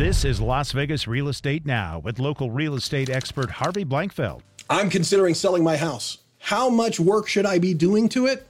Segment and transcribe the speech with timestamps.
[0.00, 4.40] This is Las Vegas Real Estate Now with local real estate expert Harvey Blankfeld.
[4.70, 6.16] I'm considering selling my house.
[6.38, 8.46] How much work should I be doing to it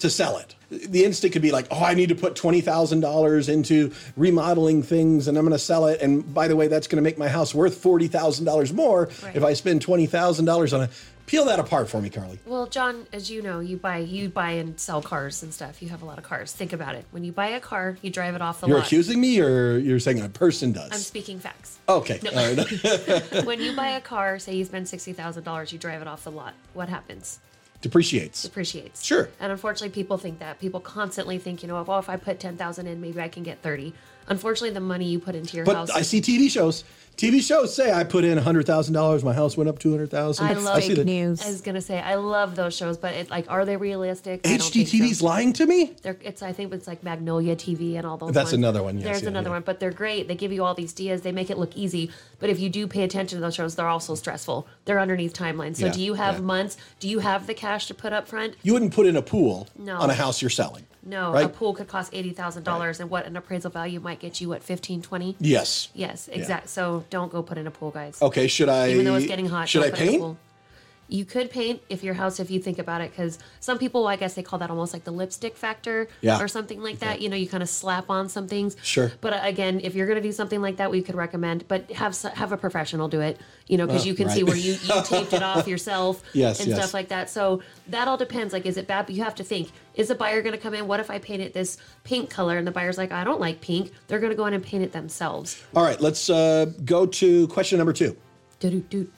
[0.00, 0.54] to sell it?
[0.70, 5.38] The instinct could be like, oh, I need to put $20,000 into remodeling things and
[5.38, 6.00] I'm going to sell it.
[6.00, 9.36] And by the way, that's going to make my house worth $40,000 more Right.
[9.36, 10.90] if I spend $20,000 on it.
[11.26, 12.38] Peel that apart for me, Carly.
[12.44, 15.80] Well, John, as you know, you buy you buy and sell cars and stuff.
[15.80, 16.52] You have a lot of cars.
[16.52, 17.06] Think about it.
[17.12, 18.70] When you buy a car, you drive it off the lot.
[18.70, 20.92] You're accusing me or you're saying a person does?
[20.92, 21.78] I'm speaking facts.
[21.88, 22.20] okay.
[22.22, 23.44] Right.
[23.46, 26.24] when you buy a car, say you spend sixty thousand dollars, you drive it off
[26.24, 26.52] the lot.
[26.74, 27.38] What happens?
[27.84, 28.42] Depreciates.
[28.44, 29.04] Depreciates.
[29.04, 29.28] Sure.
[29.38, 30.58] And unfortunately, people think that.
[30.58, 33.42] People constantly think, you know, well, if I put ten thousand in, maybe I can
[33.42, 33.92] get thirty.
[34.28, 35.90] Unfortunately, the money you put into your But house.
[35.90, 36.84] I see TV shows.
[37.16, 40.44] TV shows say I put in $100,000, my house went up 200,000.
[40.44, 41.40] I love see fake news.
[41.44, 44.44] I was gonna say I love those shows, but it, like, are they realistic?
[44.44, 45.24] I don't so.
[45.24, 45.94] Lying to me?
[46.02, 48.32] They're, it's I think it's like Magnolia TV and all those.
[48.32, 48.54] That's ones.
[48.54, 49.54] another one, yes, There's yeah, another yeah.
[49.56, 50.26] one, but they're great.
[50.26, 51.22] They give you all these ideas.
[51.22, 52.10] They make it look easy,
[52.40, 54.66] but if you do pay attention to those shows, they're also stressful.
[54.84, 55.76] They're underneath timelines.
[55.76, 56.40] So Yeah, do you have yeah.
[56.40, 56.76] months?
[56.98, 58.56] Do you have the cash to put up front?
[58.64, 59.98] You wouldn't put in a pool No.
[59.98, 60.84] on a house you're selling.
[61.06, 61.44] No, Right?
[61.46, 64.48] a pool could cost eighty thousand dollars, and what an appraisal value might get you
[64.48, 65.36] what 15, 20?
[65.38, 65.88] Yes.
[65.94, 66.68] Yes, exact.
[66.70, 68.20] So don't go put in a pool, guys.
[68.22, 68.90] Okay, should I?
[68.90, 70.36] Even though it's getting hot, should I paint?
[71.14, 74.16] You could paint if your house, if you think about it, because some people, I
[74.16, 76.40] guess they call that almost like the lipstick factor Yeah.
[76.42, 77.20] or something like that.
[77.20, 78.76] You know, you kind of slap on some things.
[78.82, 79.12] Sure.
[79.20, 81.88] But uh, again, if you're going to do something like that, we could recommend, but
[81.92, 83.38] have have a professional do it.
[83.68, 86.58] You know, because Oh, you can see where you, you taped it off yourself Yes,
[86.58, 86.78] and yes.
[86.78, 87.30] stuff like that.
[87.30, 88.52] So that all depends.
[88.52, 89.06] Like, is it bad?
[89.06, 90.88] But you have to think: Is a buyer going to come in?
[90.88, 92.58] What if I paint it this pink color?
[92.58, 93.92] And the buyer's like, I don't like pink.
[94.08, 95.62] They're going to go in and paint it themselves.
[95.76, 98.16] All right, let's uh, go to question number two.
[98.58, 99.08] Do-do-do.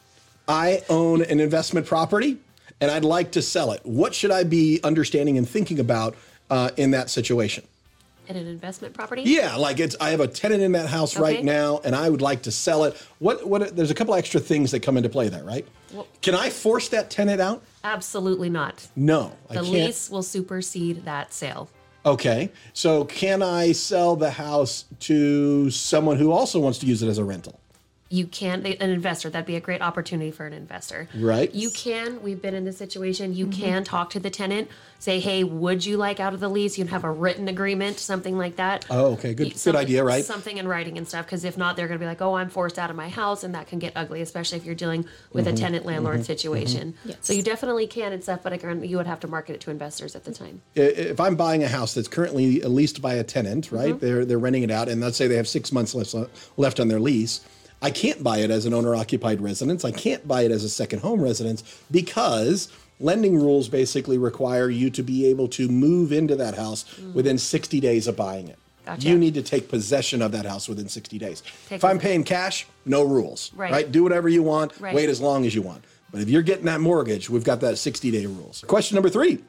[0.49, 2.39] I own an investment property
[2.81, 3.81] and I'd like to sell it.
[3.85, 6.15] What should I be understanding and thinking about
[6.51, 7.65] uh, in that situation?
[8.29, 9.23] In an investment property?
[9.23, 12.21] Yeah, like it's I have a tenant in that house right now and I would
[12.21, 12.97] like to sell it.
[13.21, 15.67] What what there's a couple extra things that come into play there, right?
[15.93, 17.63] Well- Can I force that tenant out?
[17.85, 18.89] Absolutely not.
[18.97, 21.69] No, I The lease will supersede that sale.
[22.05, 22.51] Okay.
[22.73, 27.19] So can I sell the house to someone who also wants to use it as
[27.19, 27.61] a rental?
[28.09, 31.09] You can, they- an investor, that'd be a great opportunity for an investor.
[31.17, 31.53] Right.
[31.55, 34.69] You can, we've been in this situation, you can talk to the tenant,
[35.01, 36.79] say, hey, would you like out of the lease?
[36.79, 38.87] you'd have a written agreement, something like that.
[38.91, 39.35] Oh, okay.
[39.35, 40.25] Good- You- good idea, right?
[40.25, 42.49] Something in writing and stuff, because if not, they're going to be like, oh, I'm
[42.49, 45.47] forced out of my house, and that can get ugly, especially if you're dealing with
[45.47, 45.55] Mm-hmm.
[45.55, 46.95] a tenant landlord situation.
[47.05, 47.17] Yes.
[47.23, 49.71] So you definitely can and stuff, but again, you would have to market it to
[49.73, 50.63] investors at the time.
[50.77, 53.91] If I'm buying a house that's currently leased by a tenant, right?
[53.95, 53.99] Mm-hmm.
[54.07, 56.15] They're they're renting it out, and let's say they have six months left
[56.57, 57.41] left on their lease.
[57.83, 59.85] I can't buy it as an owner occupied residence.
[59.85, 64.91] I can't buy it as a second home residence because lending rules basically require you
[64.91, 68.57] to be able to move into that house within 60 days of buying it.
[68.57, 68.87] Mm.
[68.87, 69.09] Gotcha.
[69.09, 71.43] You need to take possession of that house within 60 days.
[71.69, 73.53] Take if I'm paying cash, no rules.
[73.55, 73.91] Right.
[73.91, 74.79] Do whatever you want.
[74.81, 74.95] Right.
[74.95, 75.85] Wait as long as you want.
[76.13, 78.65] But if you're getting that mortgage, we've got that 60 day rules.
[78.67, 79.43] Question number three.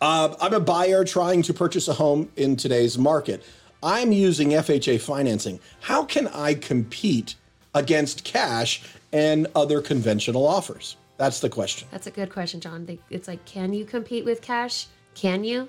[0.00, 3.42] Uh, I'm a buyer trying to purchase a home in today's market.
[3.82, 5.58] I'm using FHA financing.
[5.80, 7.34] How can I compete
[7.74, 8.82] against cash
[9.12, 10.96] and other conventional offers?
[11.16, 11.88] That's the question.
[11.90, 12.98] That's a good question, John.
[13.10, 14.86] It's like, can you compete with cash?
[15.14, 15.68] Can you?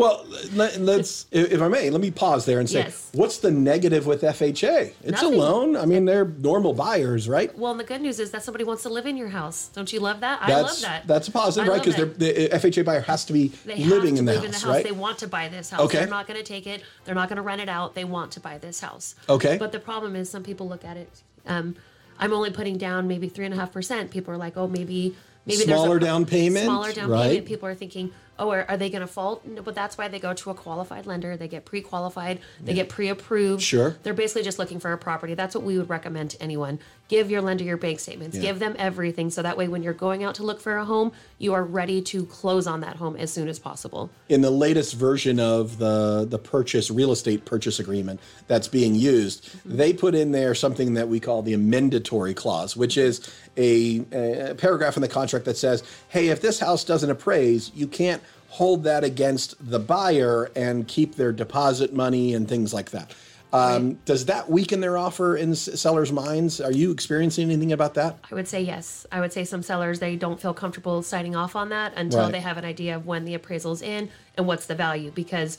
[0.00, 0.24] Well,
[0.54, 3.10] let, us if I may, let me pause there and say, Yes.
[3.12, 4.94] what's the negative with FHA?
[5.02, 5.34] It's Nothing.
[5.34, 5.76] a loan.
[5.76, 7.54] I mean, they're normal buyers, right?
[7.58, 9.68] Well, and the good news is that somebody wants to live in your house.
[9.74, 10.40] Don't you love that?
[10.40, 11.06] I love that.
[11.06, 11.84] that's a positive, I right?
[11.84, 14.56] Because the FHA buyer has to be They living to in the house, in the
[14.56, 14.64] house.
[14.64, 14.84] right?
[14.84, 15.80] They want to buy this house.
[15.80, 15.98] Okay.
[15.98, 16.82] They're not going to take it.
[17.04, 17.94] They're not going to rent it out.
[17.94, 19.16] They want to buy this house.
[19.28, 19.58] Okay.
[19.58, 21.10] But the problem is, some people look at it.
[21.46, 21.76] Um,
[22.18, 24.10] I'm only putting down maybe three and a half percent.
[24.10, 25.14] People are like, oh, maybe
[25.46, 27.28] maybe Smaller a down payment, Smaller down right?
[27.30, 27.46] payment.
[27.46, 29.44] People are thinking, oh, are, are they going to fault?
[29.46, 31.36] No, but that's why they go to a qualified lender.
[31.36, 32.40] They get pre-qualified.
[32.62, 33.60] They get pre-approved.
[33.62, 33.96] Sure.
[34.02, 35.34] They're basically just looking for a property.
[35.34, 36.78] That's what we would recommend to anyone.
[37.08, 38.36] Give your lender your bank statements.
[38.36, 38.42] Yeah.
[38.44, 41.12] Give them everything, so that way when you're going out to look for a home,
[41.38, 44.10] you are ready to close on that home as soon as possible.
[44.28, 49.44] in the latest version of the the purchase real estate purchase agreement that's being used,
[49.50, 49.76] Mm-hmm.
[49.76, 54.54] they put in there something that we call the amendatory clause, which is a, a
[54.54, 58.82] paragraph in the contract that says, "Hey, if this house doesn't appraise, you can't hold
[58.84, 63.12] that against the buyer and keep their deposit money and things like that."
[63.52, 66.60] Um, Does that weaken their offer in sellers' minds?
[66.60, 68.16] Are you experiencing anything about that?
[68.30, 69.06] I would say yes.
[69.10, 72.32] I would say some sellers they don't feel comfortable signing off on that until Right.
[72.32, 75.58] they have an idea of when the appraisal's in and what's the value because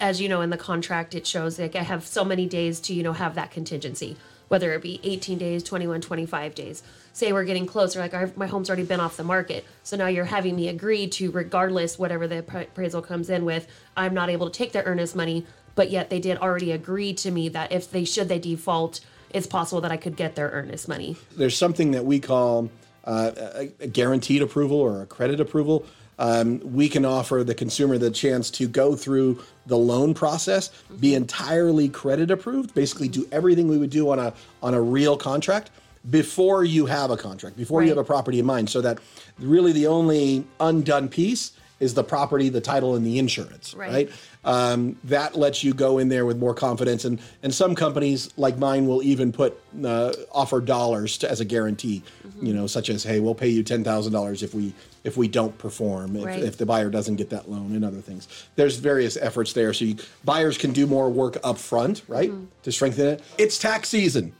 [0.00, 2.94] as you know in the contract it shows like I have so many days to
[2.94, 4.16] you know have that contingency
[4.52, 6.82] whether it be 18 days 21 25 days
[7.14, 10.06] say we're getting closer like our, my home's already been off the market so now
[10.06, 13.66] you're having me agree to regardless whatever the appraisal comes in with
[13.96, 17.30] i'm not able to take their earnest money but yet they did already agree to
[17.30, 19.00] me that if they should they default,
[19.30, 21.16] it's possible that I could get their earnest money.
[21.36, 22.70] There's something that we call
[23.04, 25.86] uh, a, a guaranteed approval or a credit approval.
[26.18, 30.70] Um, we can offer the consumer the chance to go through the loan process,
[31.00, 35.16] be entirely credit approved, basically do everything we would do on a on a real
[35.16, 35.70] contract
[36.10, 38.98] before you have a contract, before you have a property in mind, so that
[39.38, 43.90] really the only undone piece is the property, the title, and the insurance, Right.
[43.92, 44.10] right?
[44.44, 48.58] Um, that lets you go in there with more confidence, and and some companies like
[48.58, 52.46] mine will even put uh, offer dollars to, as a guarantee, Mm-hmm.
[52.46, 54.72] you know, such as hey, we'll pay you ten thousand dollars if we
[55.04, 56.42] if we don't perform, if, Right.
[56.42, 58.28] if the buyer doesn't get that loan, and other things.
[58.56, 62.44] There's various efforts there, so you, buyers can do more work up front, right, Mm-hmm.
[62.62, 63.22] to strengthen it.
[63.38, 64.32] It's tax season.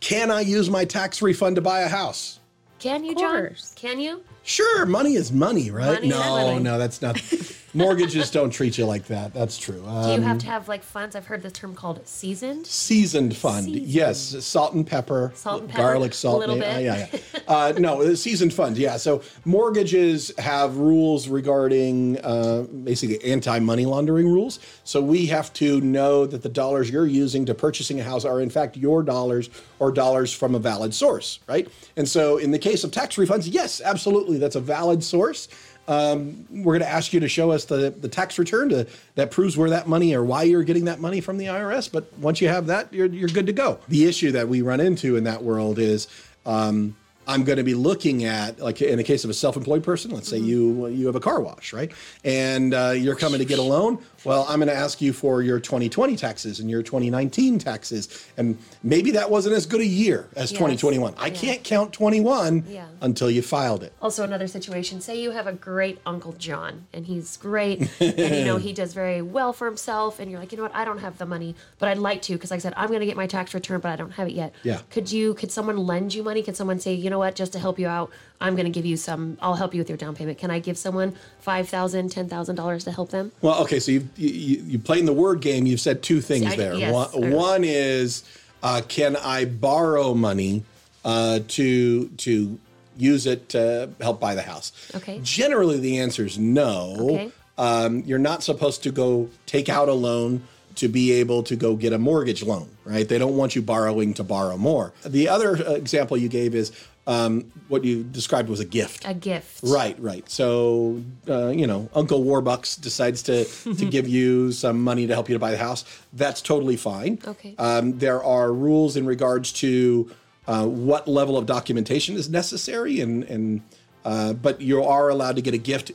[0.00, 2.38] Can I use my tax refund to buy a house?
[2.78, 3.56] Can you, Of John?
[3.76, 4.22] Can you?
[4.42, 5.94] Sure, money is money, right?
[5.94, 6.62] Money is no, money.
[6.62, 7.20] no, that's not.
[7.72, 9.32] Mortgages don't treat you like that.
[9.32, 9.76] That's true.
[9.76, 11.14] Do you Um, have to have like funds?
[11.14, 12.66] I've heard the term called seasoned.
[12.66, 13.86] seasoned fund, Seasoned.
[13.86, 16.64] yes, salt and pepper, Salt and pepper, garlic a salt, little bit.
[16.76, 17.40] uh, yeah, yeah.
[17.46, 18.96] Uh, no, seasoned fund, yeah.
[18.96, 24.58] So mortgages have rules regarding uh, basically anti-money laundering rules.
[24.82, 28.40] So we have to know that the dollars you're using to purchasing a house are
[28.40, 29.48] in fact your dollars
[29.78, 31.68] or dollars from a valid source, right?
[31.96, 35.48] And so in the case of tax refunds, yes, absolutely, that's a valid source.
[35.88, 38.86] Um, we're going to ask you to show us the, the tax return to,
[39.16, 41.90] that proves where that money or why you're getting that money from the IRS.
[41.90, 43.80] But once you have that, you're, you're good to go.
[43.88, 46.06] The issue that we run into in that world is
[46.46, 46.96] um,
[47.30, 50.28] I'm going to be looking at, like in the case of a self-employed person, let's
[50.28, 51.92] say you you have a car wash, right?
[52.24, 53.98] And uh, you're coming to get a loan.
[54.24, 58.58] Well, I'm going to ask you for your 2020 taxes and your 2019 taxes, and
[58.82, 60.58] maybe that wasn't as good a year as Yes.
[60.58, 61.14] 2021.
[61.18, 61.32] I Yeah.
[61.34, 62.86] can't count 21 Yeah.
[63.00, 63.92] until you filed it.
[64.02, 65.00] Also, another situation.
[65.00, 68.92] Say you have a great Uncle John, and he's great, and you know he does
[68.92, 70.74] very well for himself, and you're like, you know what?
[70.74, 73.00] I don't have the money, but I'd like to because, like I said, I'm going
[73.00, 74.52] to get my tax return, but I don't have it yet.
[74.64, 74.80] Yeah.
[74.90, 75.32] Could you?
[75.34, 76.42] Could someone lend you money?
[76.42, 77.34] Could someone say, you know what?
[77.36, 79.36] Just to help you out, I'm going to give you some.
[79.42, 80.38] I'll help you with your down payment.
[80.38, 83.30] Can I give someone five thousand, ten thousand dollars $10,000 to help them?
[83.42, 85.66] Well, okay, so you've, you you you playing the word game.
[85.66, 86.74] You've said two things I- there.
[86.74, 88.24] yes, one, one is,
[88.62, 90.64] uh, can I borrow money
[91.04, 92.58] uh, to to
[92.96, 94.72] use it to help buy the house?
[94.94, 95.20] Okay.
[95.22, 96.96] Generally, the answer is no.
[96.98, 97.32] Okay.
[97.58, 100.42] Um, you're not supposed to go take out a loan
[100.76, 103.06] to be able to go get a mortgage loan, right?
[103.06, 104.92] They don't want you borrowing to borrow more.
[105.04, 106.72] The other uh, example you gave is
[107.06, 109.04] um, what you described was a gift.
[109.06, 109.60] A gift.
[109.62, 110.28] Right, right.
[110.30, 115.28] So, uh, you know, Uncle Warbucks decides to to give you some money to help
[115.28, 115.84] you to buy the house.
[116.12, 117.18] That's totally fine.
[117.26, 117.54] Okay.
[117.58, 120.10] Um, there are rules in regards to
[120.46, 123.62] uh, what level of documentation is necessary, and and
[124.04, 125.92] uh, but you are allowed to get a gift.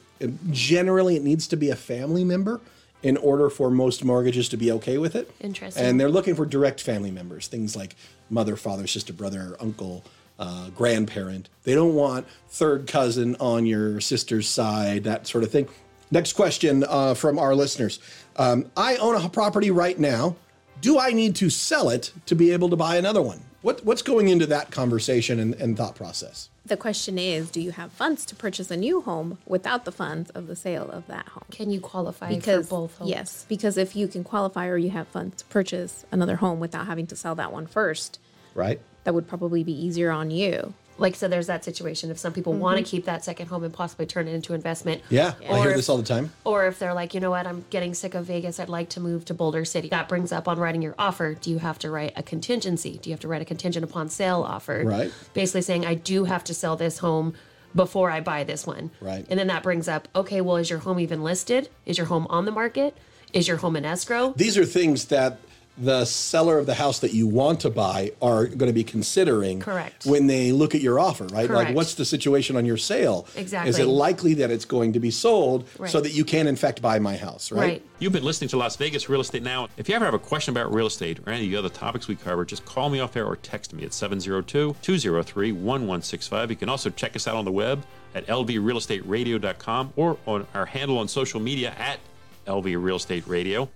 [0.51, 2.61] Generally, it needs to be a family member
[3.03, 5.29] in order for most mortgages to be okay with it.
[5.39, 5.85] Interesting.
[5.85, 7.95] And they're looking for direct family members, things like
[8.31, 10.03] mother, father, sister, brother, uncle,
[10.39, 11.49] uh, grandparent.
[11.63, 15.67] They don't want third cousin on your sister's side, that sort of thing.
[16.11, 17.99] Next question uh, from our listeners.
[18.37, 20.35] Um, I own a property right now.
[20.81, 23.41] Do I need to sell it to be able to buy another one?
[23.61, 26.49] What, what's going into that conversation and, and thought process?
[26.65, 30.29] The question is, do you have funds to purchase a new home without the funds
[30.31, 31.45] of the sale of that home?
[31.49, 32.97] Can you qualify Because for both?
[32.97, 33.09] homes?
[33.09, 36.85] yes, because if you can qualify or you have funds to purchase another home without
[36.85, 38.19] having to sell that one first,
[38.53, 38.79] Right?
[39.05, 40.73] That would probably be easier on you.
[40.97, 42.61] like so there's that situation if some people Mm-hmm.
[42.61, 45.71] want to keep that second home and possibly turn it into investment Yeah, I hear
[45.71, 46.31] if- this all the time.
[46.45, 48.99] or if they're like you know what i'm getting sick of vegas i'd like to
[49.01, 51.89] move to boulder city that brings up on writing your offer do you have to
[51.91, 55.11] write a contingency do you have to write a contingent upon sale offer Right.
[55.33, 57.33] basically saying i do have to sell this home
[57.75, 59.25] before i buy this one Right.
[59.29, 62.25] and then that brings up okay well is your home even listed is your home
[62.29, 62.95] on the market
[63.33, 65.39] is your home in escrow These are things that
[65.77, 69.59] the seller of the house that you want to buy are going to be considering
[69.59, 70.05] Correct.
[70.05, 71.49] when they look at your offer, right?
[71.49, 73.27] Like, what's the situation on your sale?
[73.35, 76.55] Exactly is it likely that it's going to be sold so that you can, in
[76.55, 77.59] fact, buy my house, right?
[77.59, 79.67] right You've been listening to Las Vegas Real Estate Now.
[79.77, 82.07] If you ever have a question about real estate or any of the other topics
[82.07, 86.49] we cover, just call me off air or text me at 702 203 1165.
[86.49, 90.97] You can also check us out on the web at lvrealestateradio.com or on our handle
[90.97, 91.99] on social media at
[92.47, 93.69] LV Real Estate Radio.